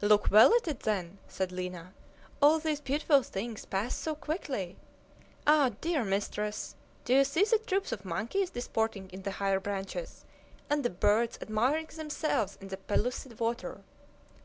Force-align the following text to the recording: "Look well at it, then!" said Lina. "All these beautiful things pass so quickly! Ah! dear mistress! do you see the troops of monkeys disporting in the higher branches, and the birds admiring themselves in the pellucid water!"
"Look 0.00 0.32
well 0.32 0.52
at 0.56 0.66
it, 0.66 0.80
then!" 0.80 1.18
said 1.28 1.52
Lina. 1.52 1.92
"All 2.42 2.58
these 2.58 2.80
beautiful 2.80 3.22
things 3.22 3.64
pass 3.64 3.94
so 3.94 4.16
quickly! 4.16 4.76
Ah! 5.46 5.70
dear 5.80 6.02
mistress! 6.02 6.74
do 7.04 7.14
you 7.14 7.22
see 7.22 7.44
the 7.44 7.58
troops 7.58 7.92
of 7.92 8.04
monkeys 8.04 8.50
disporting 8.50 9.08
in 9.10 9.22
the 9.22 9.30
higher 9.30 9.60
branches, 9.60 10.24
and 10.68 10.84
the 10.84 10.90
birds 10.90 11.38
admiring 11.40 11.86
themselves 11.94 12.58
in 12.60 12.66
the 12.66 12.76
pellucid 12.76 13.38
water!" 13.38 13.82